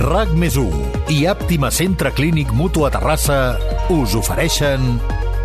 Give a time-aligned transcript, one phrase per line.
[0.00, 0.54] RAC més
[1.12, 3.58] i Àptima Centre Clínic Mutu a Terrassa
[3.92, 4.94] us ofereixen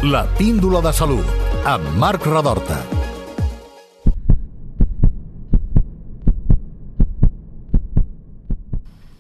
[0.08, 1.28] La Píndola de Salut
[1.68, 2.78] amb Marc Radorta.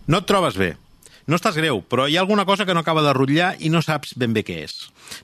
[0.07, 0.77] No et trobes bé.
[1.27, 3.81] No estàs greu, però hi ha alguna cosa que no acaba de rotllar i no
[3.83, 4.77] saps ben bé què és.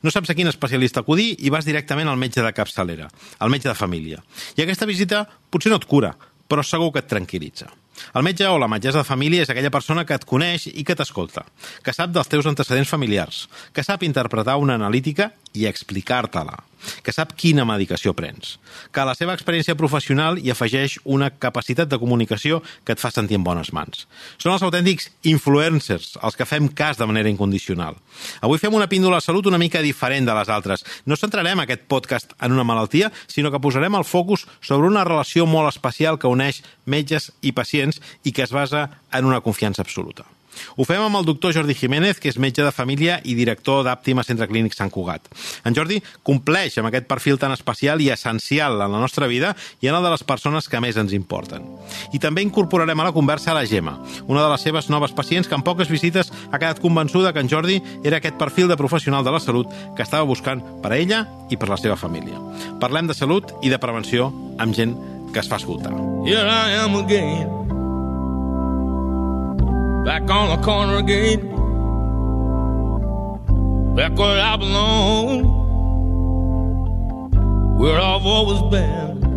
[0.04, 3.08] No saps a quin especialista acudir i vas directament al metge de capçalera,
[3.40, 4.20] al metge de família.
[4.60, 6.18] I aquesta visita potser no et cura,
[6.52, 7.72] però segur que et tranquil·litza.
[8.16, 10.96] El metge o la metgessa de família és aquella persona que et coneix i que
[10.98, 11.46] t'escolta,
[11.84, 13.46] que sap dels teus antecedents familiars,
[13.76, 16.58] que sap interpretar una analítica i explicar-te-la,
[17.04, 18.58] que sap quina medicació prens,
[18.92, 23.12] que a la seva experiència professional hi afegeix una capacitat de comunicació que et fa
[23.14, 24.08] sentir en bones mans.
[24.42, 27.98] Són els autèntics influencers, els que fem cas de manera incondicional.
[28.42, 30.86] Avui fem una píndola de salut una mica diferent de les altres.
[31.06, 35.46] No centrarem aquest podcast en una malaltia, sinó que posarem el focus sobre una relació
[35.46, 40.26] molt especial que uneix metges i pacients i que es basa en una confiança absoluta.
[40.76, 44.24] Ho fem amb el doctor Jordi Jiménez, que és metge de família i director d'Àptima
[44.28, 45.28] Centre Clínic Sant Cugat.
[45.66, 49.90] En Jordi compleix amb aquest perfil tan especial i essencial en la nostra vida i
[49.90, 51.66] en el de les persones que més ens importen.
[52.14, 55.48] I també incorporarem a la conversa a la Gemma, una de les seves noves pacients
[55.48, 59.24] que en poques visites ha quedat convençuda que en Jordi era aquest perfil de professional
[59.24, 62.40] de la salut que estava buscant per a ella i per la seva família.
[62.82, 64.98] Parlem de salut i de prevenció amb gent
[65.32, 65.94] que es fa escoltar.
[66.28, 67.81] Here I am again
[70.06, 71.40] back on the corner again,
[73.96, 75.44] back where I belong,
[77.78, 79.31] where I've always been.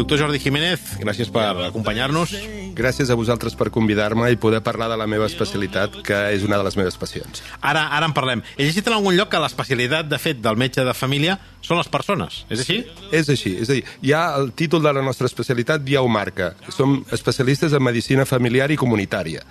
[0.00, 2.30] Doctor Jordi Jiménez, gràcies per acompanyar-nos.
[2.72, 6.56] Gràcies a vosaltres per convidar-me i poder parlar de la meva especialitat, que és una
[6.56, 7.42] de les meves passions.
[7.60, 8.40] Ara, ara en parlem.
[8.56, 11.92] He llegit en algun lloc que l'especialitat, de fet, del metge de família són les
[11.92, 12.40] persones.
[12.48, 12.80] És així?
[13.12, 13.54] És així.
[13.60, 16.54] És a dir, ja el títol de la nostra especialitat ja ho marca.
[16.72, 19.44] Som especialistes en medicina familiar i comunitària.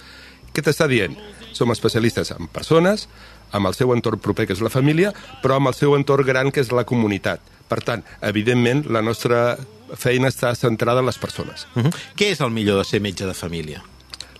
[0.50, 1.14] Què t'està dient?
[1.54, 3.06] Som especialistes en persones,
[3.54, 5.14] amb el seu entorn proper, que és la família,
[5.44, 7.46] però amb el seu entorn gran, que és la comunitat.
[7.70, 9.60] Per tant, evidentment, la nostra
[9.96, 11.68] feina està centrada en les persones.
[11.76, 11.94] Uh -huh.
[12.16, 13.84] Què és el millor de ser metge de família?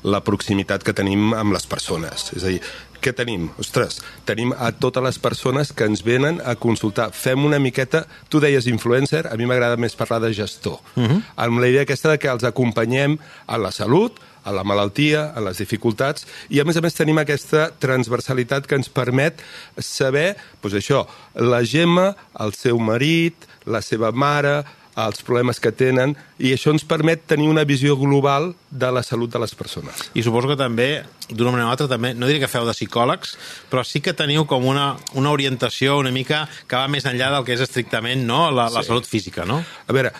[0.04, 2.32] La proximitat que tenim amb les persones.
[2.34, 2.62] És a dir,
[3.00, 3.50] què tenim?
[3.60, 7.12] Ostres, tenim a totes les persones que ens venen a consultar.
[7.16, 8.06] Fem una miqueta...
[8.30, 10.80] Tu deies influencer, a mi m'agrada més parlar de gestor.
[10.96, 11.22] Uh -huh.
[11.36, 13.18] Amb la idea aquesta de que els acompanyem
[13.48, 17.18] a la salut, a la malaltia, a les dificultats, i a més a més tenim
[17.18, 19.42] aquesta transversalitat que ens permet
[19.78, 24.64] saber, doncs això, la Gemma, el seu marit, la seva mare,
[25.08, 29.32] els problemes que tenen, i això ens permet tenir una visió global de la salut
[29.34, 30.10] de les persones.
[30.14, 30.90] I suposo que també,
[31.30, 33.36] d'una manera o altra, també, no diré que feu de psicòlegs,
[33.72, 37.48] però sí que teniu com una, una orientació una mica que va més enllà del
[37.48, 38.48] que és estrictament no?
[38.52, 38.92] la, la sí.
[38.92, 39.62] salut física, no?
[39.88, 40.14] A veure,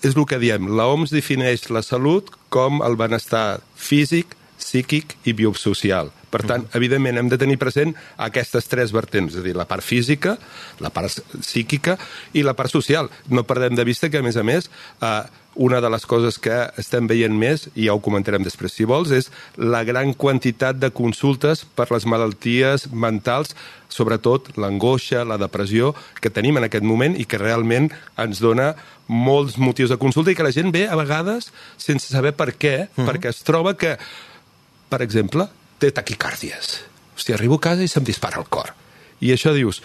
[0.00, 5.34] és el que diem, la OMS defineix la salut com el benestar físic, psíquic i
[5.36, 6.12] biosocial.
[6.30, 6.76] Per tant, mm.
[6.78, 10.36] evidentment, hem de tenir present aquestes tres vertents, és a dir, la part física,
[10.78, 11.98] la part psíquica
[12.38, 13.10] i la part social.
[13.34, 14.70] No perdem de vista que, a més a més,
[15.02, 18.86] eh, una de les coses que estem veient més, i ja ho comentarem després si
[18.86, 23.56] vols, és la gran quantitat de consultes per les malalties mentals,
[23.90, 27.90] sobretot l'angoixa, la depressió, que tenim en aquest moment i que realment
[28.22, 28.76] ens dona
[29.10, 32.86] molts motius de consulta i que la gent ve a vegades sense saber per què,
[32.86, 32.90] uh mhm.
[32.96, 33.10] -huh.
[33.10, 33.98] perquè es troba que,
[34.90, 35.46] per exemple,
[35.80, 36.76] té taquicàrdies.
[37.16, 38.74] Hòstia, arribo a casa i se'm dispara el cor.
[39.20, 39.80] I això dius,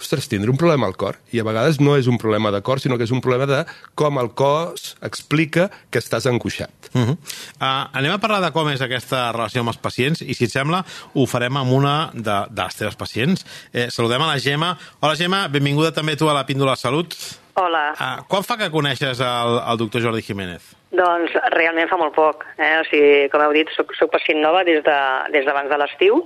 [0.00, 1.18] ostres, tindré un problema al cor.
[1.32, 3.60] I a vegades no és un problema de cor, sinó que és un problema de
[3.98, 6.90] com el cos explica que estàs angoixat.
[6.94, 7.16] Uh -huh.
[7.16, 10.50] uh, anem a parlar de com és aquesta relació amb els pacients i, si et
[10.50, 13.44] sembla, ho farem amb una de, de les teves pacients.
[13.72, 14.78] Eh, saludem a la Gemma.
[15.00, 17.14] Hola, Gemma, benvinguda també tu a la Píndola Salut.
[17.54, 17.92] Hola.
[17.92, 20.62] Uh, quan fa que coneixes el, el doctor Jordi Jiménez?
[20.94, 22.44] Doncs realment fa molt poc.
[22.58, 22.74] Eh?
[22.80, 26.20] O sigui, com heu dit, soc, soc pacient nova des d'abans de, des de l'estiu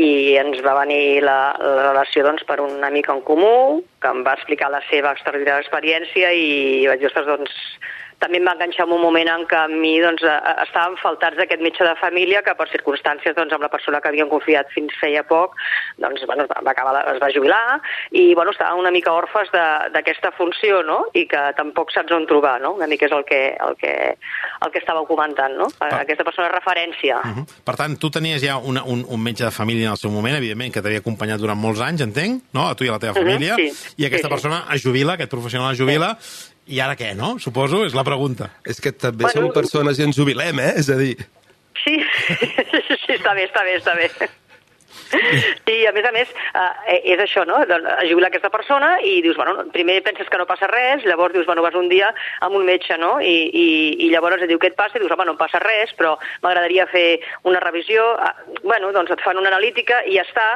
[0.00, 4.22] i ens va venir la, la relació doncs, per un amic en comú que em
[4.26, 7.56] va explicar la seva extraordinària experiència i vaig dir, ostres, doncs,
[8.20, 10.22] també em va enganxar en un moment en què a mi doncs,
[10.66, 14.28] estàvem faltats d'aquest metge de família que per circumstàncies doncs, amb la persona que havien
[14.28, 15.56] confiat fins feia poc
[16.00, 17.80] doncs, bueno, va acabar, es va jubilar
[18.12, 21.00] i bueno, estàvem una mica orfes d'aquesta funció no?
[21.16, 22.74] i que tampoc saps on trobar, no?
[22.76, 23.94] una mica és el que, el que,
[24.60, 25.70] el que estàveu comentant, no?
[25.80, 25.88] Per...
[26.02, 27.22] aquesta persona de referència.
[27.24, 27.46] Uh -huh.
[27.64, 30.36] Per tant, tu tenies ja una, un, un metge de família en el seu moment,
[30.36, 32.68] evidentment, que t'havia acompanyat durant molts anys, entenc, no?
[32.68, 33.89] a tu i a la teva família, uh -huh, sí.
[33.96, 37.34] I aquesta sí, persona es jubila, aquest professional es jubila, sí i ara què, no?
[37.42, 38.50] Suposo, és la pregunta.
[38.68, 40.74] És que també bueno, som persones i ens jubilem, eh?
[40.80, 41.16] És a dir...
[41.80, 41.96] Sí,
[43.06, 44.10] sí, està bé, està bé, està bé.
[45.10, 47.58] Sí, a més a més, eh, és això, no?
[47.66, 51.34] Doncs es jubila aquesta persona i dius, bueno, primer penses que no passa res, llavors
[51.34, 52.12] dius, bueno, vas un dia
[52.46, 53.16] amb un metge, no?
[53.18, 53.66] I, i,
[54.06, 56.14] i llavors et diu què et passa i dius, home, no em passa res, però
[56.44, 57.20] m'agradaria fer
[57.50, 58.06] una revisió.
[58.18, 60.46] Ah, Bueno, doncs et fan una analítica i ja està.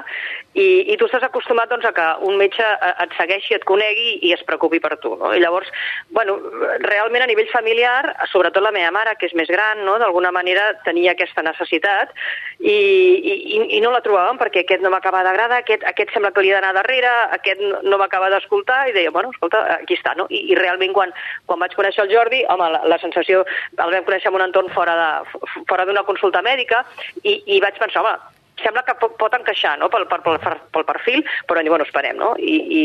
[0.55, 4.21] I, i tu estàs acostumat doncs, a que un metge eh, et segueixi, et conegui
[4.23, 5.33] i es preocupi per tu, no?
[5.35, 5.67] I llavors,
[6.15, 6.37] bueno,
[6.85, 9.97] realment a nivell familiar, sobretot la meva mare, que és més gran, no?
[9.99, 12.13] d'alguna manera tenia aquesta necessitat
[12.61, 16.45] i, i, i no la trobàvem perquè aquest no m'acaba d'agradar, aquest, aquest sembla que
[16.47, 20.29] li ha d'anar darrere, aquest no, m'acaba d'escoltar i deia, bueno, escolta, aquí està, no?
[20.31, 21.11] I, i realment quan,
[21.51, 23.43] quan vaig conèixer el Jordi, home, la, la sensació,
[23.75, 26.85] el vam conèixer en un entorn fora de- fora d'una consulta mèdica
[27.25, 28.17] i, i vaig pensar, home,
[28.63, 29.89] sembla que pot, encaixar no?
[29.91, 30.39] pel, pel, pel,
[30.73, 32.35] pel perfil, però bueno, esperem, no?
[32.39, 32.83] I, i,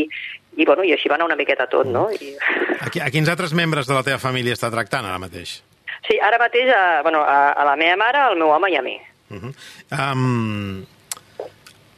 [0.56, 2.08] i, bueno, i així va anar una miqueta tot, no?
[2.10, 2.34] I...
[2.80, 5.60] A, a quins altres membres de la teva família està tractant ara mateix?
[6.06, 8.82] Sí, ara mateix a, bueno, a, a la meva mare, al meu home i a
[8.82, 8.96] mi.
[9.30, 9.52] Uh -huh.
[9.94, 10.86] um,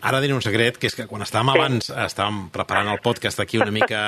[0.03, 1.59] ara diré un secret, que és que quan estàvem Sí.
[1.59, 4.01] abans, estàvem preparant el podcast aquí una mica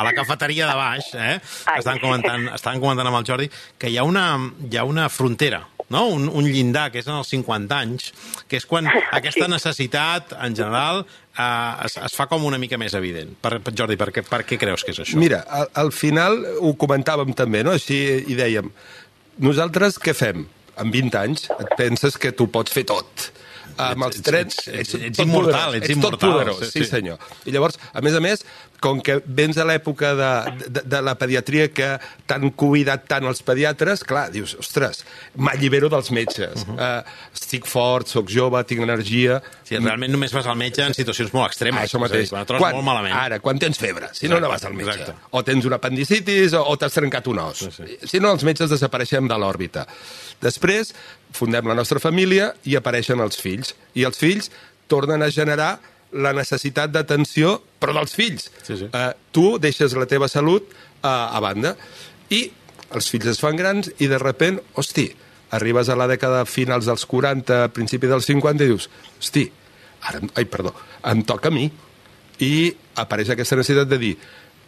[0.00, 1.40] a la cafeteria de baix, eh?
[1.66, 1.78] Ai.
[1.78, 4.38] Estàvem comentant, estàvem comentant amb el Jordi que hi ha una,
[4.70, 6.06] hi ha una frontera, no?
[6.12, 8.10] un, un llindar, que és en els 50 anys,
[8.48, 8.86] que és quan
[9.18, 9.50] aquesta Sí.
[9.50, 11.04] necessitat, en general,
[11.38, 13.34] eh, es, es fa com una mica més evident.
[13.40, 15.16] Per, per Jordi, per què, per què creus que és això?
[15.20, 17.72] Mira, al, al final ho comentàvem també, no?
[17.76, 17.98] Així
[18.28, 18.70] i dèiem,
[19.38, 20.46] nosaltres què fem?
[20.78, 23.30] Amb 20 anys et penses que tu pots fer tot.
[23.78, 24.56] Amb els Ets- trets...
[24.70, 26.90] ets- ets tot immortal, ets ets immortal, tot poderós, sí, sí, sí.
[26.90, 27.18] senyor.
[27.46, 28.42] I llavors, a més a més,
[28.80, 30.30] com que vens a l'època de,
[30.68, 31.88] de, de la pediatria que
[32.30, 35.02] t'han cuidat tant els pediatres, clar, dius, ostres,
[35.36, 36.62] m'allibero dels metges.
[36.62, 37.00] Uh -huh.
[37.00, 39.42] uh, estic fort, sóc jove, tinc energia...
[39.64, 41.80] Sí, realment només vas al metge en situacions molt extremes.
[41.80, 42.30] Ah, això mateix.
[42.30, 43.14] Quan trobes molt malament.
[43.14, 44.90] Ara, quan tens febre, si no, Exacte, no vas al metge.
[44.90, 45.14] exacte.
[45.30, 47.58] O tens un apendicitis o, o t'has trencat un os.
[47.58, 47.98] Sí, sí.
[48.06, 49.86] Si no, els metges desapareixem de l'òrbita.
[50.40, 50.94] Després,
[51.32, 53.74] fundem la nostra família i apareixen els fills.
[53.94, 54.50] I els fills
[54.86, 55.78] tornen a generar
[56.12, 58.48] la necessitat d'atenció, però dels fills.
[58.64, 58.88] Sí, sí.
[58.88, 61.74] Uh, tu deixes la teva salut uh, a banda.
[62.32, 62.46] I
[62.96, 65.08] els fills es fan grans i de repent, hosti,
[65.56, 68.88] arribes a la dècada finals dels 40, principi dels 50 i dius,
[69.18, 69.44] hosti,
[70.08, 70.74] ara, ai, perdó,
[71.12, 71.68] em toca a mi.
[72.44, 72.52] I
[73.02, 74.14] apareix aquesta necessitat de dir,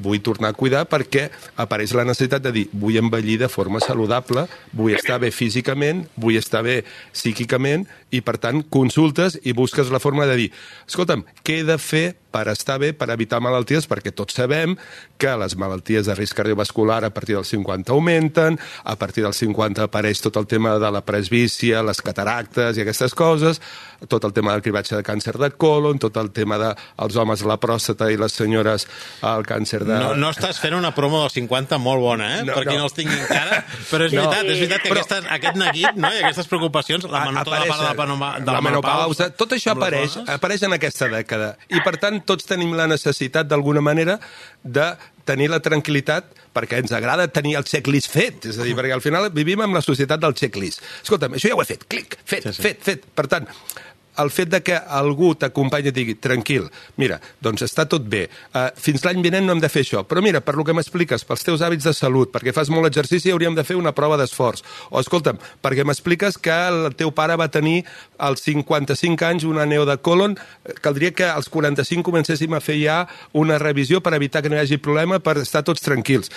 [0.00, 1.28] vull tornar a cuidar perquè
[1.60, 6.38] apareix la necessitat de dir vull envellir de forma saludable, vull estar bé físicament, vull
[6.40, 6.80] estar bé
[7.12, 10.50] psíquicament i, per tant, consultes i busques la forma de dir
[10.88, 14.76] escolta'm, què he de fer per estar bé, per evitar malalties, perquè tots sabem
[15.20, 19.84] que les malalties de risc cardiovascular a partir dels 50 augmenten, a partir dels 50
[19.88, 23.60] apareix tot el tema de la presbícia, les cataractes i aquestes coses,
[24.08, 27.42] tot el tema del cribatge de càncer de colon, tot el tema dels de, homes
[27.44, 28.86] la pròstata i les senyores
[29.26, 29.98] el càncer de...
[30.00, 32.44] No, no estàs fent una promo dels 50 molt bona, eh?
[32.46, 32.84] No, per qui no.
[32.84, 33.60] no els tingui encara,
[33.90, 34.24] però és No.
[34.24, 36.08] veritat, és veritat que Però- aquestes, aquest neguit no?
[36.12, 39.52] i aquestes preocupacions, la, menor, tota la part de la, panoma, de la menopausa, tot
[39.56, 41.52] això apareix, apareix en aquesta dècada.
[41.68, 44.18] I, per tant, tots tenim la necessitat, d'alguna manera,
[44.62, 44.90] de
[45.28, 48.48] tenir la tranquil·litat perquè ens agrada tenir el checklist fet.
[48.50, 50.82] És a dir, perquè al final vivim amb la societat del checklist.
[51.04, 52.56] Escolta'm, això ja ho he fet, clic, fet, Sí, sí, sí.
[52.56, 52.66] sí.
[52.68, 53.06] fet, fet.
[53.14, 53.46] Per tant,
[54.22, 56.68] el fet de que algú t'acompanyi i digui tranquil,
[57.00, 60.22] mira, doncs està tot bé, uh, fins l'any vinent no hem de fer això, però
[60.24, 63.56] mira, per lo que m'expliques, pels teus hàbits de salut, perquè fas molt exercici hauríem
[63.56, 67.84] de fer una prova d'esforç, o escolta'm, perquè m'expliques que el teu pare va tenir
[68.18, 72.78] als 55 anys una neo de colon, eh, caldria que als 45 comencéssim a fer
[72.82, 73.00] ja
[73.32, 76.30] una revisió per evitar que no hi hagi problema, per estar tots tranquils.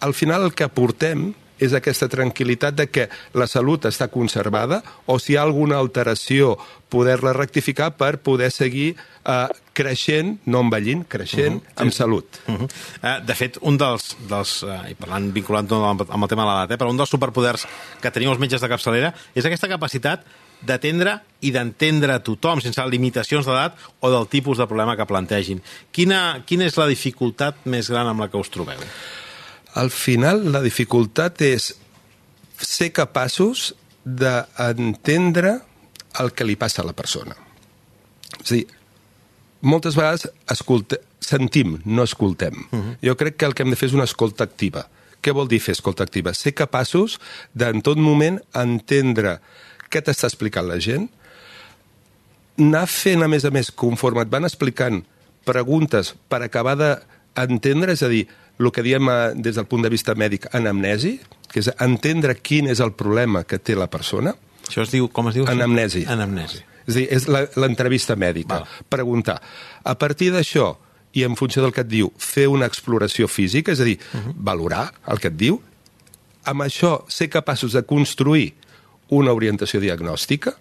[0.00, 1.32] Al final el que portem
[1.62, 6.56] és aquesta tranquil·litat de que la salut està conservada o si hi ha alguna alteració
[6.92, 11.82] poder-la rectificar per poder seguir eh, creixent, no envellint, creixent uh -huh.
[11.82, 12.26] amb salut.
[12.46, 12.68] Uh -huh.
[12.68, 16.48] uh, de fet, un dels, dels uh, i parlant, vinculant amb, amb el tema de
[16.48, 17.66] l'edat, eh, però un dels superpoders
[18.00, 20.24] que tenim els metges de capçalera és aquesta capacitat
[20.62, 25.62] d'atendre i d'entendre tothom sense limitacions d'edat o del tipus de problema que plantegin.
[25.90, 28.78] Quina, quina és la dificultat més gran amb la que us trobeu?
[29.74, 31.72] Al final, la dificultat és
[32.62, 33.72] ser capaços
[34.04, 35.60] d'entendre
[36.20, 37.36] el que li passa a la persona.
[38.42, 38.66] És a dir,
[39.62, 42.66] moltes vegades escolte, sentim, no escoltem.
[42.70, 42.96] Uh -huh.
[43.02, 44.88] Jo crec que el que hem de fer és una escolta activa.
[45.22, 46.34] Què vol dir fer escolta activa?
[46.34, 47.20] Ser capaços
[47.54, 49.40] de, en tot moment, entendre
[49.88, 51.08] què t'està explicant la gent,
[52.58, 55.04] anar fent, a més a més, conforme et van explicant
[55.44, 58.26] preguntes per acabar d'entendre, és a dir,
[58.58, 61.18] el que diem eh, des del punt de vista mèdic, anamnesi,
[61.52, 64.34] que és entendre quin és el problema que té la persona,
[64.68, 65.46] Això es diu, com es diu?
[65.50, 66.04] Anamnesi.
[66.08, 66.62] Anamnesi.
[66.86, 68.60] és a dir, és la- l'entrevista mèdica.
[68.60, 68.68] Val.
[68.88, 69.40] Preguntar.
[69.84, 70.76] A partir d'això,
[71.12, 74.18] i en funció del que et diu, fer una exploració física, és a dir, uh
[74.18, 74.34] -huh.
[74.36, 75.60] valorar el que et diu,
[76.44, 78.54] amb això ser capaços de construir
[79.08, 80.56] una orientació diagnòstica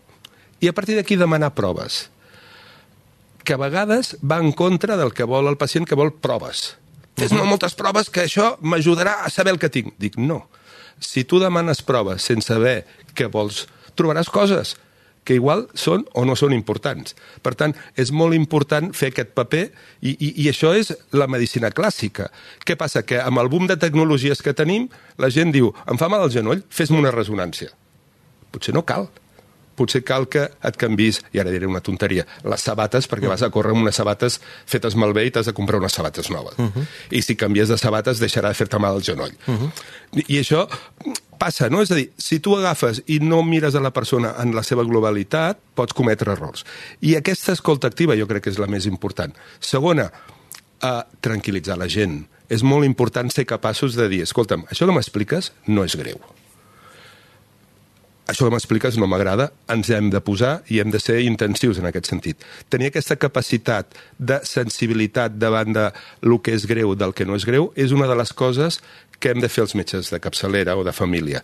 [0.62, 2.12] I a partir d'aquí demanar proves
[3.44, 6.78] que a vegades va en contra del que vol el pacient, que vol proves.
[7.22, 9.94] Fes-me moltes proves que això m'ajudarà a saber el que tinc.
[10.02, 10.48] Dic, no.
[10.98, 12.80] Si tu demanes proves sense saber
[13.14, 14.74] què vols, trobaràs coses
[15.22, 17.14] que igual són o no són importants.
[17.46, 19.68] Per tant, és molt important fer aquest paper
[20.02, 22.32] i, i, i això és la medicina clàssica.
[22.66, 23.06] Què passa?
[23.06, 24.90] Que amb el boom de tecnologies que tenim,
[25.22, 27.70] la gent diu, em fa mal el genoll, fes-me una resonància.
[28.50, 29.12] Potser no cal
[29.82, 33.52] potser cal que et canvis, i ara diré una tonteria, les sabates, perquè vas a
[33.54, 36.58] córrer amb unes sabates fetes malbé i t'has de comprar unes sabates noves.
[36.58, 36.86] Uh -huh.
[37.12, 39.34] I si canvies de sabates deixarà de fer-te mal el genoll.
[39.48, 39.72] Uh -huh.
[40.14, 40.68] I, I això
[41.38, 41.82] passa, no?
[41.82, 44.84] És a dir, si tu agafes i no mires a la persona en la seva
[44.84, 46.66] globalitat, pots cometre errors.
[47.02, 49.34] I aquesta escolta activa jo crec que és la més important.
[49.60, 50.12] Segona,
[50.82, 52.28] a tranquil·litzar la gent.
[52.50, 56.20] És molt important ser capaços de dir, escolta'm, això que m'expliques no és greu
[58.32, 61.90] això que m'expliques no m'agrada, ens hem de posar i hem de ser intensius en
[61.90, 62.46] aquest sentit.
[62.72, 65.90] Tenir aquesta capacitat de sensibilitat davant de
[66.24, 68.80] lo que és greu del que no és greu és una de les coses
[69.22, 71.44] que hem de fer els metges de capçalera o de família.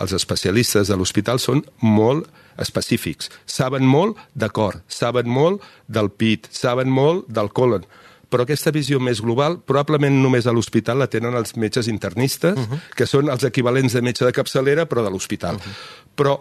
[0.00, 2.30] Els especialistes de l'hospital són molt
[2.62, 3.28] específics.
[3.44, 7.84] Saben molt de cor, saben molt del pit, saben molt del colon,
[8.30, 12.66] però aquesta visió més global probablement només a l'hospital la tenen els metges internistes, uh
[12.66, 12.80] -huh.
[12.94, 15.56] que són els equivalents de metge de capçalera, però de l'hospital.
[15.56, 16.14] Uh -huh.
[16.16, 16.40] Però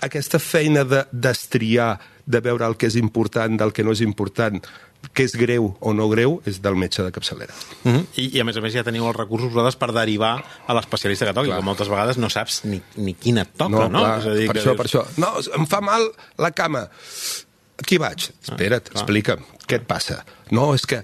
[0.00, 4.64] aquesta feina de destriar, de veure el que és important del que no és important,
[5.12, 7.52] que és greu o no greu, és del metge de capçalera.
[7.84, 8.06] Uh -huh.
[8.16, 11.26] I, I, a més a més, ja teniu els recursos vosaltres per derivar a l'especialista
[11.26, 11.58] que toqui, clar.
[11.58, 13.88] que moltes vegades no saps ni, ni quina et toca, no?
[13.88, 13.98] no?
[13.98, 14.76] Clar, és a dir, per això, dius...
[14.76, 15.04] per això.
[15.16, 16.88] No, em fa mal la cama
[17.82, 18.28] Aquí vaig.
[18.44, 20.20] Espera't, ah, explica'm, què et passa?
[20.52, 21.00] No, és que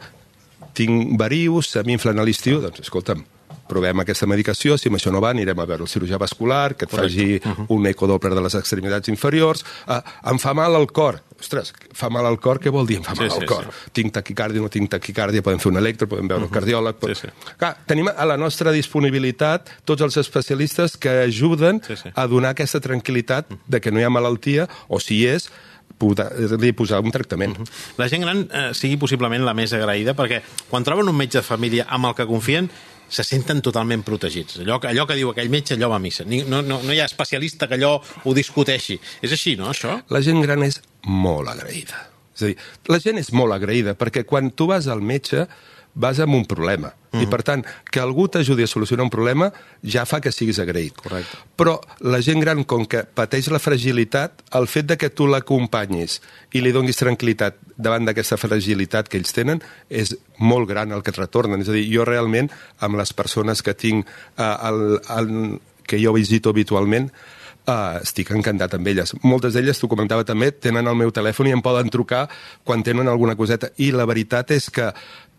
[0.77, 3.25] tinc varius, se m'inflen a l'estiu, doncs escolta'm,
[3.69, 6.87] provem aquesta medicació, si amb això no va anirem a veure el cirurgià vascular, que
[6.87, 7.13] et Correcte.
[7.13, 7.67] faci uh -huh.
[7.77, 12.27] un ecodoppler de les extremitats inferiors, uh, em fa mal el cor, ostres, fa mal
[12.27, 13.65] al cor, què vol dir em fa mal sí, al sí, cor?
[13.65, 13.91] Sí.
[13.93, 16.55] Tinc taquicàrdia, no tinc taquicàrdia, podem fer un electro, podem veure uh -huh.
[16.55, 16.95] un cardiòleg...
[16.97, 17.11] Pot...
[17.11, 17.29] Sí, sí.
[17.59, 22.09] Clar, tenim a la nostra disponibilitat tots els especialistes que ajuden sí, sí.
[22.15, 25.51] a donar aquesta tranquil·litat de que no hi ha malaltia, o si hi és,
[25.99, 27.59] poder-li posar un tractament.
[27.59, 27.95] Uh -huh.
[27.99, 31.45] La gent gran eh, sigui possiblement la més agraïda perquè quan troben un metge de
[31.45, 32.71] família amb el que confien
[33.09, 34.61] se senten totalment protegits.
[34.63, 36.25] Allò, allò que diu aquell metge, allò va a missa.
[36.25, 38.99] No, no, no hi ha especialista que allò ho discuteixi.
[39.23, 40.03] És així, no, això?
[40.13, 42.05] La gent gran és molt agraïda.
[42.37, 45.49] És a dir, la gent és molt agraïda perquè quan tu vas al metge
[45.95, 46.93] vas amb un problema.
[47.13, 47.23] Mm.
[47.25, 49.49] I, per tant, que algú t'ajudi a solucionar un problema
[49.83, 50.99] ja fa que siguis agraït.
[51.01, 51.41] Correcte.
[51.57, 56.19] Però la gent gran, com que pateix la fragilitat, el fet de que tu l'acompanyis
[56.53, 61.15] i li donis tranquil·litat davant d'aquesta fragilitat que ells tenen és molt gran el que
[61.15, 61.65] et retornen.
[61.65, 62.53] És a dir, jo realment,
[62.85, 65.35] amb les persones que tinc, eh, el, el,
[65.89, 67.11] que jo visito habitualment,
[67.69, 69.11] Uh, estic encantat amb elles.
[69.29, 72.23] Moltes d'elles, t'ho comentava també, tenen el meu telèfon i em poden trucar
[72.65, 73.69] quan tenen alguna coseta.
[73.77, 74.87] I la veritat és que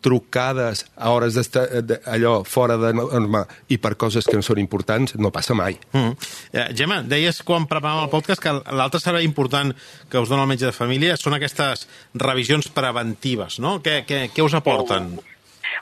[0.02, 1.66] trucades a hores d'estar
[2.08, 5.78] allò fora de norma i per coses que no són importants, no passa mai.
[5.94, 6.14] Mm.
[6.54, 9.74] Eh, Gemma, deies quan preparàvem el podcast que l'altre servei important
[10.10, 13.80] que us dona el metge de família són aquestes revisions preventives, no?
[13.84, 15.18] Què, què, què us aporten?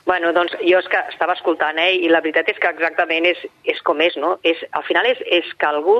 [0.08, 3.40] Bueno, doncs jo és que estava escoltant, eh, i la veritat és que exactament és,
[3.68, 4.38] és com és, no?
[4.46, 5.98] És, al final és, és que algú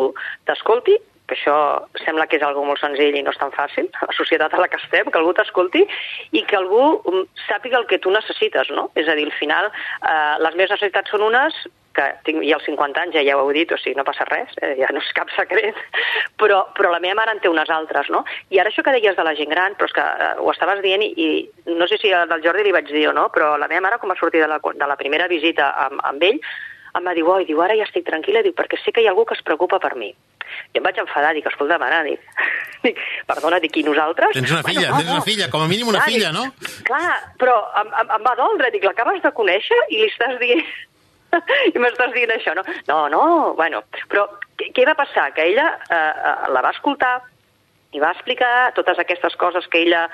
[0.48, 0.96] t'escolti,
[1.28, 1.56] que això
[2.04, 4.70] sembla que és algo molt senzill i no és tan fàcil, la societat a la
[4.72, 5.84] que estem, que algú t'escolti
[6.32, 8.88] i que algú mm, sàpiga el que tu necessites, no?
[8.98, 11.66] És a dir, al final, eh, les meves necessitats són unes,
[11.98, 14.26] que tinc ja els 50 anys, ja, ja ho heu dit, o sigui, no passa
[14.28, 15.76] res, eh, ja no és cap secret,
[16.40, 18.22] però, però la meva mare en té unes altres, no?
[18.54, 20.82] I ara això que deies de la gent gran, però és que eh, ho estaves
[20.84, 23.70] dient i, i no sé si del Jordi li vaig dir o no, però la
[23.70, 26.40] meva mare, com va sortir de la, de la primera visita amb, amb ell,
[26.96, 29.12] em va dir, oi, diu, ara ja estic tranquil·la, diu, perquè sé que hi ha
[29.14, 30.12] algú que es preocupa per mi.
[30.74, 32.26] I em vaig enfadar, dic, escolta, mare, dic,
[32.86, 34.34] dic perdona, dic, i nosaltres?
[34.36, 36.44] Tens una filla, bueno, tens una filla, com a mínim una clar, filla, no?
[36.88, 40.68] Clar, però em, em, em va doldre, dic, l'acabes de conèixer i li estàs dient...
[41.68, 42.62] I m'estàs dient això, no?
[42.88, 43.24] No, no,
[43.58, 44.24] bueno, però
[44.56, 45.28] què, què va passar?
[45.36, 47.18] Que ella eh, eh, la va escoltar
[47.96, 50.06] i va explicar totes aquestes coses que ella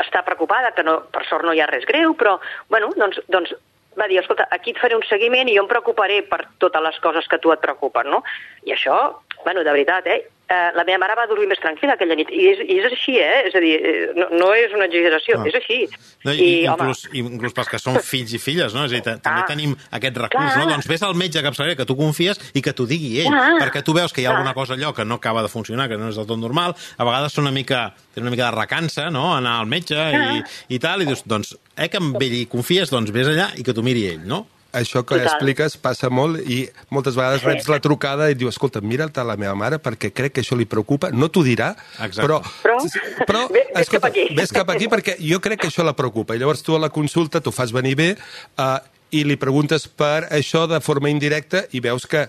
[0.00, 2.36] està preocupada, que no, per sort no hi ha res greu, però,
[2.72, 3.54] bueno, doncs, doncs
[3.98, 7.00] va dir, escolta, aquí et faré un seguiment i jo em preocuparé per totes les
[7.04, 8.22] coses que tu et preocupen, no?
[8.68, 8.98] I això,
[9.44, 10.20] bueno, de veritat, eh?
[10.48, 12.30] eh, la meva mare va dormir més tranquil·la aquella nit.
[12.32, 13.42] I és, i és així, eh?
[13.48, 15.46] És a dir, eh, no, no és una exageració, ah.
[15.48, 15.78] és així.
[16.24, 17.34] No, i, I, inclús, home...
[17.36, 18.86] inclús pels que són fills i filles, no?
[18.88, 20.64] És a dir, ah, també tenim aquest recurs, clar.
[20.64, 20.72] no?
[20.72, 23.54] Doncs vés al metge capçalera que tu confies i que t'ho digui ell, clar.
[23.62, 24.42] perquè tu veus que hi ha clar.
[24.42, 27.08] alguna cosa allò que no acaba de funcionar, que no és del tot normal, a
[27.08, 30.82] vegades són una mica, tenen una mica de recança, no?, anar al metge i, i
[30.82, 33.76] tal, i dius, doncs, eh, que amb ell hi confies, doncs vés allà i que
[33.76, 34.46] t'ho miri ell, no?
[34.80, 35.26] Això que Total.
[35.26, 37.46] expliques passa molt i moltes vegades Sí.
[37.46, 40.56] reps la trucada i diu, escolta, mira't a la meva mare perquè crec que això
[40.56, 41.10] li preocupa.
[41.12, 42.22] No t'ho dirà, Exacte.
[42.22, 42.40] però...
[42.62, 44.28] Però- però Ves- ves escolta, cap aquí.
[44.34, 46.34] Ves cap aquí perquè jo crec que això la preocupa.
[46.34, 48.78] I llavors tu a la consulta t'ho fas venir bé eh,
[49.10, 52.26] i li preguntes per això de forma indirecta i veus que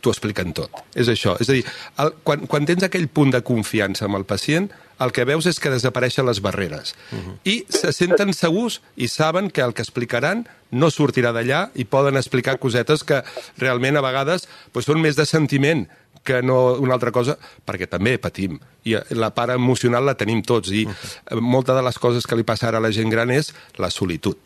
[0.00, 0.70] t'ho expliquen tot.
[0.94, 1.34] És això.
[1.40, 1.64] És a dir,
[1.98, 5.60] el, quan, quan tens aquell punt de confiança amb el pacient, el que veus és
[5.60, 6.94] que desapareixen les barreres.
[7.12, 7.36] Uh -huh.
[7.44, 12.16] I se senten segurs i saben que el que explicaran no sortirà d'allà i poden
[12.16, 13.22] explicar cosetes que
[13.58, 15.88] realment a vegades doncs, són més de sentiment
[16.26, 18.58] que no una altra cosa, perquè també patim.
[18.84, 21.40] I eh, la part emocional la tenim tots i uh -huh.
[21.40, 24.38] molta de les coses que li passa ara a la gent gran és la solitud.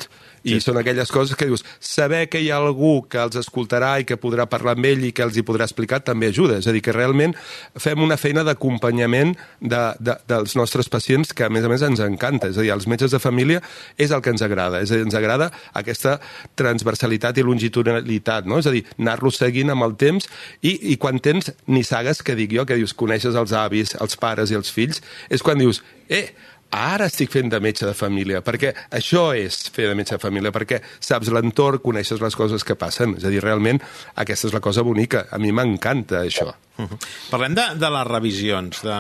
[0.43, 0.61] I sí.
[0.65, 4.19] són aquelles coses que dius, saber que hi ha algú que els escoltarà i que
[4.21, 6.59] podrà parlar amb ell i que els hi podrà explicar també ajuda.
[6.61, 7.35] És a dir, que realment
[7.79, 12.03] fem una feina d'acompanyament de, de, dels nostres pacients que, a més a més, ens
[12.05, 12.51] encanta.
[12.51, 13.61] És a dir, els metges de família
[14.01, 14.81] és el que ens agrada.
[14.81, 16.17] És a dir, ens agrada aquesta
[16.59, 18.61] transversalitat i longitudinalitat, no?
[18.63, 20.29] És a dir, anar-los seguint amb el temps
[20.63, 24.53] i, i quan tens nissagues, que dic jo, que dius, coneixes els avis, els pares
[24.53, 26.31] i els fills, és quan dius, eh,
[26.71, 30.53] ara estic fent de metge de família, perquè això és fer de metge de família,
[30.55, 33.17] perquè saps l'entorn, coneixes les coses que passen.
[33.19, 33.81] És a dir, realment,
[34.15, 35.27] aquesta és la cosa bonica.
[35.31, 36.55] A mi m'encanta això.
[36.81, 36.99] Uh -huh.
[37.31, 38.97] Parlem de, de les revisions, de,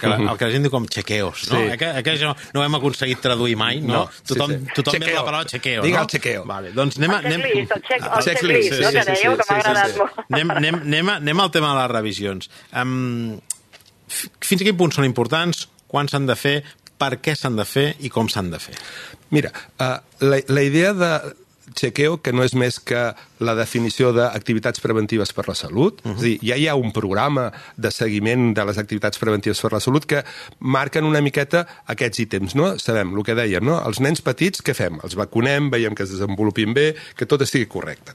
[0.00, 1.58] que la, el que la gent diu com chequeos, no?
[1.58, 1.76] Sí.
[1.76, 3.92] Que, eh, que això no ho hem aconseguit traduir mai, no?
[3.92, 4.72] No, tothom sí, sí.
[4.76, 5.14] tothom ve Chequeo.
[5.16, 6.02] la paraula chequeo, Digue no?
[6.02, 6.44] el chequeo.
[6.44, 7.10] Vale, doncs anem...
[7.10, 7.40] a- El anem...
[7.42, 8.88] checklist, el check- el checklist, sí, no?
[8.90, 9.98] sí, que sí, dèieu, sí, que m'ha sí, sí, agradat sí.
[9.98, 10.12] molt.
[10.30, 12.50] anem, anem, anem, anem al tema de les revisions.
[12.72, 13.40] Um,
[14.40, 16.64] fins a quin punt són importants, quan s'han de fer,
[16.98, 18.74] per què s'han de fer i com s'han de fer?
[19.34, 21.12] Mira, uh, la, la idea de
[21.74, 23.00] chequeo, que no és més que
[23.44, 26.00] la definició d'activitats preventives per la salut.
[26.04, 26.16] Uh -huh.
[26.16, 29.72] És a dir, ja hi ha un programa de seguiment de les activitats preventives per
[29.72, 30.24] la salut que
[30.58, 32.78] marquen una miqueta aquests ítems, no?
[32.78, 33.82] Sabem el que dèiem, no?
[33.86, 34.98] Els nens petits, què fem?
[35.02, 38.12] Els vacunem, veiem que es desenvolupin bé, que tot estigui correcte.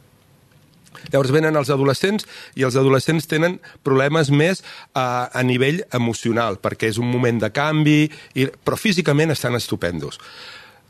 [1.11, 6.91] Llavors venen els adolescents i els adolescents tenen problemes més a, a nivell emocional, perquè
[6.93, 8.01] és un moment de canvi,
[8.35, 10.19] i, però físicament estan estupendos.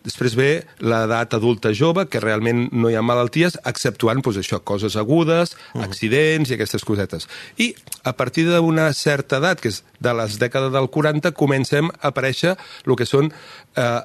[0.03, 0.50] Després ve
[0.84, 6.51] l'edat adulta jove, que realment no hi ha malalties, exceptuant doncs, això, coses agudes, accidents
[6.51, 7.29] i aquestes cosetes.
[7.55, 7.72] I
[8.03, 12.58] a partir d'una certa edat, que és de les dècades del 40, comencem a aparèixer
[12.58, 14.01] el que són eh,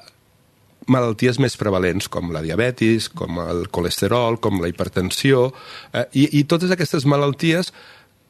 [0.91, 5.49] malalties més prevalents, com la diabetis, com el colesterol, com la hipertensió,
[5.93, 7.73] eh, i, i totes aquestes malalties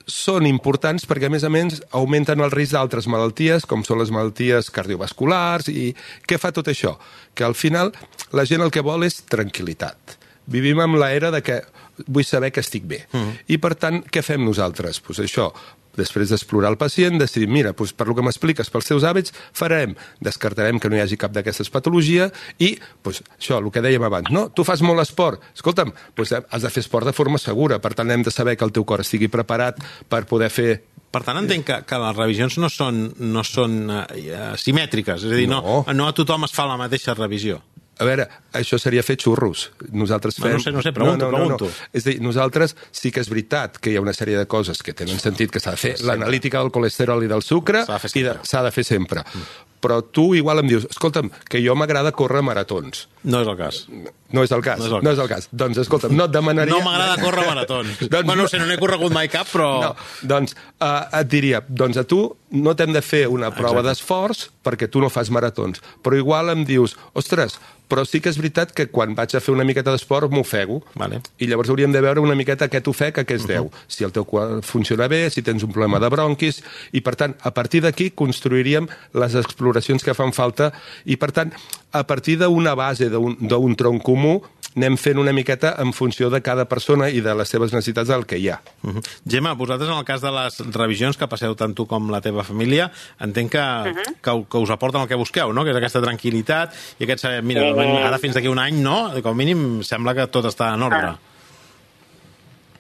[0.10, 4.12] són importants perquè, a més a més, augmenten el risc d'altres malalties, com són les
[4.13, 5.93] malalties cardiovasculars, i
[6.28, 6.95] què fa tot això?
[7.38, 7.93] Que al final
[8.36, 10.17] la gent el que vol és tranquil·litat.
[10.50, 11.62] Vivim amb l'era de que
[12.08, 13.04] vull saber que estic bé.
[13.12, 13.36] Mm.
[13.54, 15.02] I, per tant, què fem nosaltres?
[15.04, 15.50] Pues això,
[15.97, 19.95] després d'explorar el pacient, decidim, mira, doncs per lo que m'expliques, pels teus hàbits, farem,
[20.23, 22.75] descartarem que no hi hagi cap d'aquestes patologies i,
[23.06, 24.47] doncs, això, el que dèiem abans, no?
[24.54, 28.12] Tu fas molt esport, escolta'm, doncs has de fer esport de forma segura, per tant
[28.12, 30.71] hem de saber que el teu cor estigui preparat per poder fer
[31.10, 32.99] Per tant, entenc que, que les revisions no són,
[33.34, 34.04] no són uh,
[34.62, 35.47] simètriques, és a dir.
[35.49, 35.63] No.
[35.65, 37.58] no, no a tothom es fa la mateixa revisió.
[37.99, 39.69] A veure, això seria fer xurros.
[39.91, 40.53] Nosaltres No, fem...
[40.55, 41.67] no sé, no sé, pregunto, pregunto.
[41.91, 44.79] És a dir, nosaltres sí que és veritat que hi ha una sèrie de coses
[44.83, 45.95] que tenen sentit que s'ha de fer.
[46.07, 48.47] L'analítica del colesterol i del sucre S'ha de fer de- sempre.
[48.47, 49.23] s'ha de fer sempre.
[49.80, 53.08] Però tu igual em dius, escolta'm, que jo m'agrada córrer maratons.
[53.24, 53.86] No és el cas.
[54.32, 54.80] No és el cas.
[54.80, 55.48] No és el no és el cas.
[55.52, 56.76] Doncs, escolta'm, no et demanaria...
[56.76, 57.96] No m'agrada córrer maratons.
[58.12, 59.72] Doncs bueno, no- sé, no n'he corregut mai cap, però...
[59.84, 59.96] No,
[60.28, 64.89] doncs uh, et diria, doncs a tu no t'hem de fer una prova d'esforç perquè
[64.92, 67.58] tu no fas maratons, però igual em dius, ostres,
[67.89, 71.22] però sí que és veritat que quan vaig a fer una miqueta d'esport m'ofego, Vale.
[71.42, 74.13] i llavors hauríem de veure una miqueta què t'ofec, a què es deu, si el
[74.13, 76.62] teu cor funciona bé, si tens un problema de bronquis,
[76.94, 79.68] i per tant, a partir d'aquí construiríem les exploracions
[80.03, 80.71] que fan falta,
[81.05, 81.51] i per tant,
[81.91, 84.41] a partir d'una base, d'un d'un tronc comú,
[84.75, 88.25] anem fent una miqueta en funció de cada persona i de les seves necessitats del
[88.29, 88.62] que hi ha.
[88.84, 89.03] Uh -huh.
[89.27, 92.43] Gemma, vosaltres en el cas de les revisions que passeu tant tu com la teva
[92.43, 94.15] família, entenc que, uh -huh.
[94.21, 95.63] que, que us aporten el que busqueu, no?
[95.63, 97.97] que és aquesta tranquil·litat i aquest saber, mira, Sí.
[98.03, 99.12] ara fins d'aquí un any, no?
[99.21, 101.08] com a mínim sembla que tot està en ordre.
[101.08, 101.19] Ah.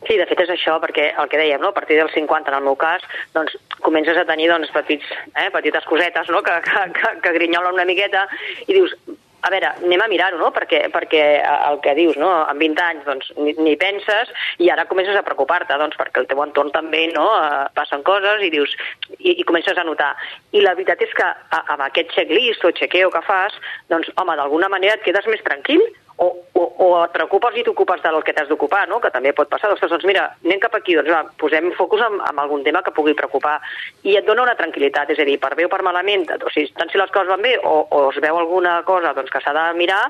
[0.07, 1.73] Sí, de fet és això, perquè el que dèiem, no?
[1.73, 3.03] a partir dels 50, en el meu cas,
[3.35, 6.39] doncs comences a tenir doncs, petits, eh, petites cosetes no?
[6.43, 8.23] que, que, que, que grinyolen una miqueta
[8.67, 8.95] i dius,
[9.43, 10.49] a veure, anem a mirar-ho, no?
[10.55, 12.31] perquè, perquè el que dius, no?
[12.47, 14.31] amb 20 anys doncs, ni, ni penses
[14.63, 17.27] i ara comences a preocupar-te, doncs, perquè el teu entorn també no?
[17.43, 18.73] Eh, passen coses i dius
[19.19, 20.13] i, i comences a notar.
[20.55, 23.55] I la veritat és que a- amb aquest checklist o chequeo que fas,
[23.91, 25.83] doncs, home, d'alguna manera et quedes més tranquil
[26.19, 28.99] o, o, o et preocupes i t'ocupes del que t'has d'ocupar, no?
[29.03, 29.71] que també pot passar.
[29.73, 32.93] Ostres, doncs mira, anem cap aquí, doncs va, posem focus en, en algun tema que
[32.95, 33.57] pugui preocupar.
[34.03, 36.73] I et dona una tranquil·litat, és a dir, per bé o per malament, o sigui,
[36.77, 39.55] tant si les coses van bé o, o es veu alguna cosa doncs, que s'ha
[39.55, 40.01] de mirar,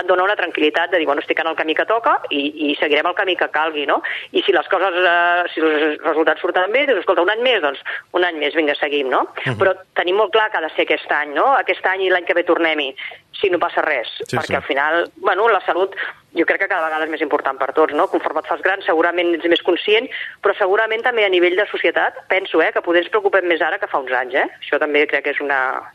[0.00, 2.74] et dona una tranquil·litat de dir, bueno, estic en el camí que toca i, i
[2.80, 4.00] seguirem el camí que calgui, no?
[4.32, 7.60] I si les coses, eh, si els resultats surten bé, dius, escolta, un any més,
[7.64, 7.82] doncs
[8.16, 9.22] un any més, vinga, seguim, no?
[9.22, 9.58] Uh -huh.
[9.60, 11.54] Però tenim molt clar que ha de ser aquest any, no?
[11.56, 12.94] Aquest any i l'any que ve tornem-hi,
[13.40, 14.54] si no passa res, Sí, perquè sí.
[14.54, 15.94] al final, bueno, la salut
[16.34, 18.08] jo crec que cada vegada és més important per tots, no?
[18.08, 20.08] Conforme et fas gran segurament ets més conscient,
[20.42, 23.78] però segurament també a nivell de societat penso eh, que poder ens preocupem més ara
[23.78, 24.46] que fa uns anys, eh?
[24.60, 25.92] Això també crec que és una,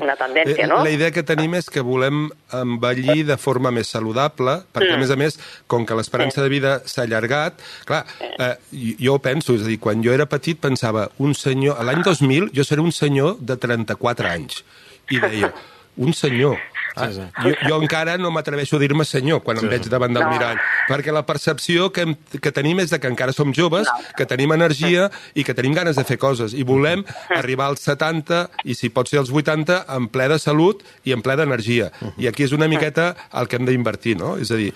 [0.00, 0.82] una tendència, Eh, no?
[0.84, 4.94] La idea que tenim és que volem envellir de forma més saludable, perquè, Mm.
[4.94, 8.54] a més a més, com que l'esperança de vida s'ha allargat, clar, eh,
[9.00, 12.64] jo penso, és a dir, quan jo era petit pensava, un senyor, l'any 2000 jo
[12.64, 14.64] seré un senyor de 34 anys,
[15.10, 15.52] i deia,
[15.96, 16.58] un senyor.
[16.96, 17.22] Ah, Sí, sí.
[17.42, 20.30] jo, jo encara no m'atreveixo a dir-me senyor quan em veig davant del No.
[20.30, 24.26] mirall, perquè la percepció que, hem, que tenim és de que encara som joves, que
[24.26, 27.04] tenim energia i que tenim ganes de fer coses, i volem
[27.34, 31.22] arribar als 70 i, si pot ser als 80, en ple de salut i en
[31.22, 31.90] ple d'energia.
[32.16, 34.36] I aquí és una miqueta el que hem d'invertir, no?
[34.38, 34.72] És a dir,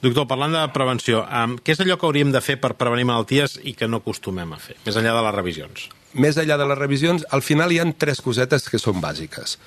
[0.00, 3.56] Doctor, parlant de prevenció, um, què és allò que hauríem de fer per prevenir malalties
[3.66, 5.88] i que no acostumem a fer, més enllà de les revisions?
[6.14, 9.58] més enllà de les revisions, al final hi han tres cosetes que són bàsiques.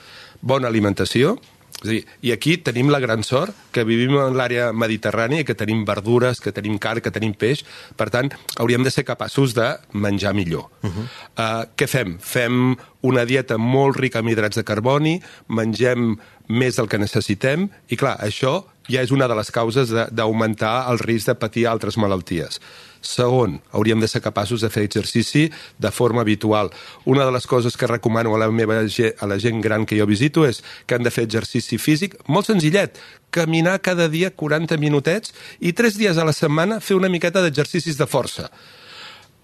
[0.41, 1.37] Bona alimentació,
[1.81, 5.55] és a dir, i aquí tenim la gran sort que vivim en l'àrea mediterrània que
[5.57, 7.63] tenim verdures, que tenim carn, que tenim peix,
[7.97, 10.69] per tant, hauríem de ser capaços de menjar millor.
[10.83, 11.05] Uh -huh.
[11.37, 12.17] uh, què fem?
[12.19, 17.95] Fem una dieta molt rica en hidrats de carboni, mengem més del que necessitem, i
[17.97, 21.97] clar, això ja és una de les causes de- d'augmentar el risc de patir altres
[21.97, 22.59] malalties.
[23.01, 25.47] Segon, hauríem de ser capaços de fer exercici
[25.81, 26.69] de forma habitual.
[27.05, 30.05] Una de les coses que recomano a la meva a la gent gran que jo
[30.05, 32.99] visito és que han de fer exercici físic molt senzillet,
[33.33, 37.97] caminar cada dia 40 minutets i tres dies a la setmana fer una miqueta d'exercicis
[37.97, 38.51] de força.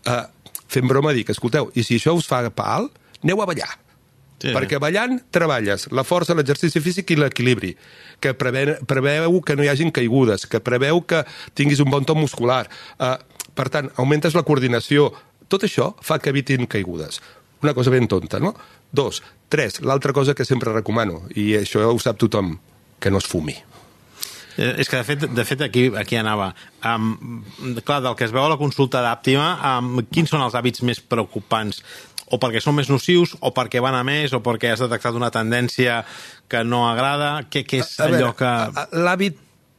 [0.06, 0.24] Uh,
[0.70, 2.92] fent broma dic, escolteu, i si això us fa pal,
[3.24, 3.74] aneu a ballar.
[3.74, 3.86] Sí.
[4.38, 4.52] Sí.
[4.54, 7.72] Perquè ballant treballes la força, l'exercici físic i l'equilibri,
[8.22, 11.24] que preveu, preveu que no hi hagin caigudes, que preveu que
[11.58, 12.68] tinguis un bon to muscular.
[13.02, 13.16] Uh,
[13.58, 15.10] per tant, augmentes la coordinació.
[15.50, 17.22] Tot això fa que evitin caigudes.
[17.64, 18.54] Una cosa ben tonta, no?
[18.92, 19.24] Dos.
[19.50, 19.80] Tres.
[19.82, 22.54] L'altra cosa que sempre recomano, i això ho sap tothom,
[23.02, 23.56] que no es fumi.
[24.58, 26.52] Eh, és que, de fet, de fet aquí, aquí anava.
[26.84, 27.42] Um,
[27.86, 31.00] clar, del que es veu a la consulta d'Àptima, um, quins són els hàbits més
[31.02, 31.84] preocupants?
[32.34, 35.30] O perquè són més nocius, o perquè van a més, o perquè has detectat una
[35.32, 36.02] tendència
[36.52, 37.46] que no agrada?
[37.48, 38.50] Què, què és A allò veure, que...
[38.50, 39.38] a- a- L'hàbit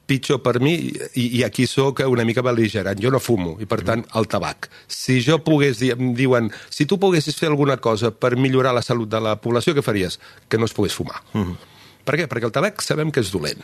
[0.08, 0.74] pitjor per mi,
[1.20, 4.70] i, i aquí sóc una mica beligerant, jo no fumo, i per tant el tabac.
[4.88, 8.84] Si jo pogués dir, em diuen, si tu poguessis fer alguna cosa per millorar la
[8.84, 10.18] salut de la població, què faries?
[10.48, 11.20] Que no es pogués fumar.
[11.34, 11.74] Mm -hmm.
[12.04, 12.28] Per què?
[12.28, 13.60] Perquè el tabac sabem que és dolent.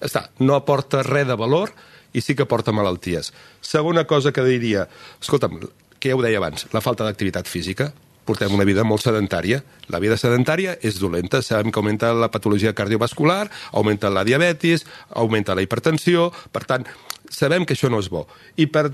[0.00, 1.72] Està, no aporta res de valor
[2.12, 3.32] i sí que aporta malalties.
[3.60, 4.88] Segona cosa que diria,
[5.20, 5.60] escolta'm,
[5.98, 7.92] que ja ho deia abans, la falta d'activitat física,
[8.26, 9.62] portem una vida molt sedentària.
[9.92, 15.54] La vida sedentària és dolenta, sabem que augmenta la patologia cardiovascular, augmenta la diabetis, augmenta
[15.54, 16.88] la hipertensió, per tant,
[17.30, 18.26] sabem que això no és bo.
[18.56, 18.90] I per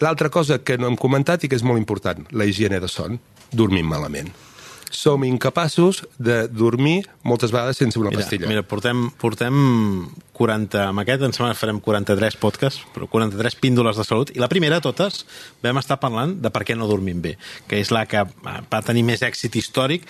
[0.00, 3.18] l'altra cosa que no hem comentat i que és molt important, la higiene de son,
[3.50, 4.47] dormim malament.
[4.90, 8.48] Som incapaços de dormir moltes vegades sense una Mira, pastilla.
[8.48, 9.54] mira portem, portem
[10.38, 14.40] 40, amb aquest em sembla que farem 43 podcasts, però 43 píndoles de salut, i
[14.40, 15.24] la primera de totes
[15.64, 17.36] vam estar parlant de per què no dormim bé,
[17.68, 20.06] que és la que va tenir més èxit històric,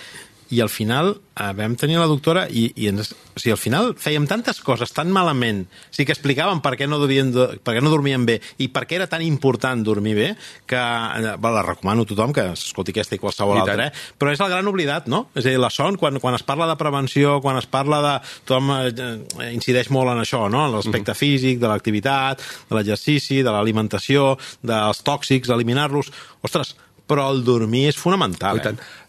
[0.51, 3.91] i al final eh, vam tenir la doctora i, i ens, o sigui, al final
[4.01, 7.33] fèiem tantes coses tan malament, o sigui, que explicaven per què no, dormien,
[7.65, 10.29] per què no dormien bé i per què era tan important dormir bé
[10.69, 14.07] que eh, bueno, la recomano a tothom que escolti aquesta i qualsevol I altra, eh?
[14.19, 15.27] però és el gran oblidat, no?
[15.35, 18.17] És a dir, la son, quan, quan es parla de prevenció, quan es parla de...
[18.49, 20.67] Tothom eh, incideix molt en això, no?
[20.69, 24.33] En l'aspecte físic, de l'activitat, de l'exercici, de l'alimentació,
[24.65, 26.13] dels tòxics, eliminar-los...
[26.47, 26.77] Ostres,
[27.09, 28.79] però el dormir és fonamental, i tant.
[28.79, 29.08] eh?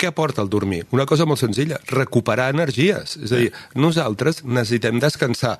[0.00, 0.86] Què aporta el dormir?
[0.96, 3.18] Una cosa molt senzilla, recuperar energies.
[3.20, 5.58] És a dir, nosaltres necessitem descansar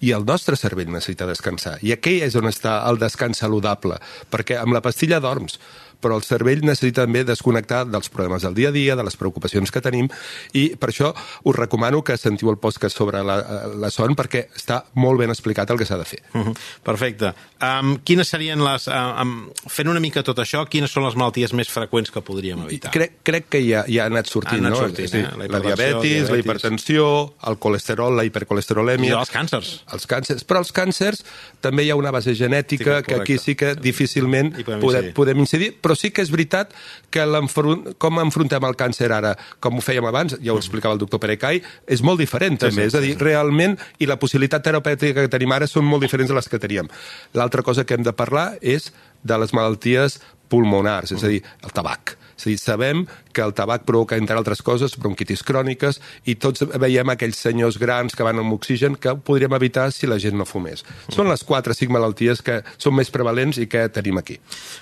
[0.00, 1.76] i el nostre cervell necessita descansar.
[1.84, 3.98] I aquí és on està el descans saludable,
[4.32, 5.58] perquè amb la pastilla dorms,
[6.00, 9.70] però el cervell necessita també desconnectar dels problemes del dia a dia, de les preocupacions
[9.70, 10.08] que tenim,
[10.52, 11.12] i per això
[11.44, 13.36] us recomano que sentiu el podcast sobre la,
[13.76, 16.22] la son, perquè està molt ben explicat el que s'ha de fer.
[16.34, 16.56] Uh -huh.
[16.82, 17.34] Perfecte.
[17.60, 18.86] Um, quines serien les...
[18.88, 22.90] Um, fent una mica tot això, quines són les malalties més freqüents que podríem evitar?
[22.90, 24.76] Crec, crec que ja, ja ha anat sortint, Ha anat no?
[24.86, 25.28] sortint, dir, eh?
[25.30, 26.44] La La, hipertensió, diabetis, la diabetis.
[26.44, 29.18] hipertensió, el colesterol, la I hipercolesterolèmia...
[29.18, 29.84] els càncers.
[29.92, 30.44] Els càncers.
[30.44, 31.24] Però els càncers
[31.60, 35.14] també hi ha una base genètica Sí, que aquí sí que difícilment podem podem, incidir.
[35.14, 36.70] podem incidir, però sí que és veritat
[37.10, 41.00] que l'enfront- com enfrontem el càncer ara, com ho fèiem abans, ja ho explicava el
[41.02, 42.82] doctor Perecai, és molt diferent també.
[42.82, 43.24] sí, és a sí, dir, sí.
[43.24, 46.88] realment, i la possibilitat terapèutica que tenim ara són molt diferents de les que teníem.
[47.34, 51.74] L'altra cosa que hem de parlar és de les malalties pulmonars, és a dir, el
[51.76, 52.16] tabac.
[52.40, 56.64] És a dir, sabem que el tabac provoca, entre altres coses, bronquitis cròniques i tots
[56.80, 60.46] veiem aquells senyors grans que van amb oxigen que podríem evitar si la gent no
[60.48, 60.82] fumés.
[61.12, 64.38] Són les 4 o 5 malalties que són més prevalents i que tenim aquí.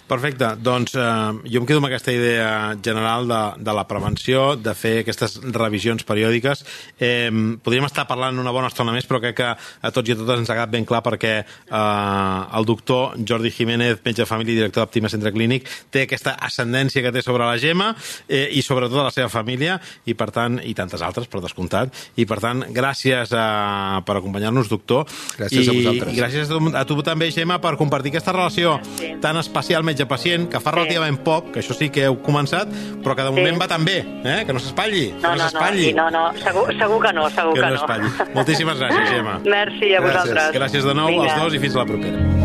[0.09, 1.09] Perfecte, doncs eh,
[1.51, 6.07] jo em quedo amb aquesta idea general de, de la prevenció, de fer aquestes revisions
[6.09, 6.65] periòdiques.
[6.95, 7.29] Eh,
[7.65, 10.45] podríem estar parlant una bona estona més, però crec que a tots i a totes
[10.45, 14.63] ens ha quedat ben clar perquè eh, el doctor Jordi Jiménez, metge de família i
[14.63, 15.58] director d'Optima Centre Clínic,
[15.91, 17.95] té aquesta ascendència que té sobre la Gemma
[18.29, 21.93] eh, i sobretot a la seva família i per tant, i tantes altres per descomptat
[22.17, 25.07] i per tant, gràcies a, eh, per acompanyar-nos doctor
[25.39, 26.13] Gràcies i, a vosaltres.
[26.15, 29.13] i gràcies a tu, a tu també Gemma per compartir aquesta relació Sí.
[29.21, 32.69] tan especial metge-pacient que fa relativament poc, que això sí que heu començat
[33.05, 33.61] però que de moment Sí.
[33.61, 34.45] va tan bé eh?
[34.47, 37.55] que no s'espatlli No, no, no, no, sí, no, no, segur, segur que no, segur
[37.55, 37.79] que que no no.
[37.79, 40.13] s'espatlli moltíssimes gràcies Gemma Merci a Gràcies.
[40.13, 40.53] vosaltres.
[40.55, 41.33] gràcies de nou Vinga.
[41.33, 42.38] als dos i fins a la propera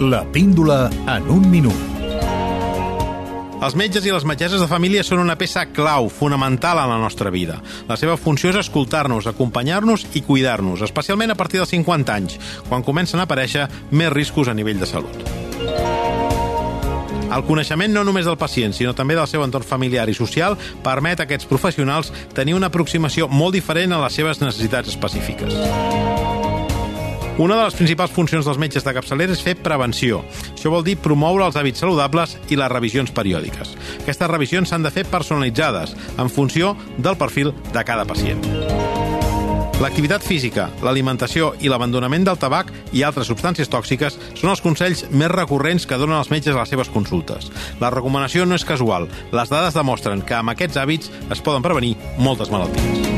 [0.00, 1.74] La píndola en un minut.
[3.58, 7.32] Els metges i les metgesses de família són una peça clau, fonamental en la nostra
[7.34, 7.56] vida.
[7.88, 12.86] La seva funció és escoltar-nos, acompanyar-nos i cuidar-nos, especialment a partir dels 50 anys, quan
[12.86, 15.18] comencen a aparèixer més riscos a nivell de salut.
[17.28, 20.54] El coneixement no només del pacient, sinó també del seu entorn familiar i social
[20.86, 25.58] permet a aquests professionals tenir una aproximació molt diferent a les seves necessitats específiques.
[27.38, 30.24] Una de les principals funcions dels metges de capçalera és fer prevenció.
[30.50, 33.76] Això vol dir promoure els hàbits saludables i les revisions periòdiques.
[34.02, 38.42] Aquestes revisions s'han de fer personalitzades, en funció del perfil de cada pacient.
[39.78, 45.30] L'activitat física, l'alimentació i l'abandonament del tabac i altres substàncies tòxiques són els consells més
[45.30, 47.52] recurrents que donen els metges a les seves consultes.
[47.78, 49.06] La recomanació no és casual.
[49.30, 53.17] Les dades demostren que amb aquests hàbits es poden prevenir moltes malalties.